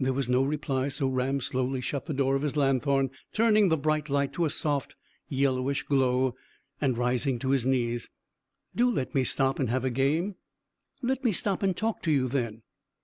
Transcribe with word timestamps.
There 0.00 0.12
was 0.12 0.28
no 0.28 0.42
reply, 0.42 0.88
so 0.88 1.06
Ram 1.06 1.40
slowly 1.40 1.80
shut 1.80 2.06
the 2.06 2.12
door 2.12 2.34
of 2.34 2.42
the 2.42 2.58
lanthorn, 2.58 3.10
turning 3.32 3.68
the 3.68 3.76
bright 3.76 4.08
light 4.08 4.32
to 4.32 4.44
a 4.44 4.50
soft 4.50 4.96
yellowish 5.28 5.84
glow, 5.84 6.34
and 6.80 6.98
rising 6.98 7.38
to 7.38 7.50
his 7.50 7.64
knees. 7.64 8.10
"Do 8.74 8.90
let 8.90 9.14
me 9.14 9.22
stop 9.22 9.60
and 9.60 9.70
have 9.70 9.84
a 9.84 9.90
game." 9.90 10.34
"Let 11.00 11.22
me 11.22 11.30
stop 11.30 11.62
and 11.62 11.76
talk 11.76 12.02
to 12.02 12.10
you, 12.10 12.26
then." 12.26 12.62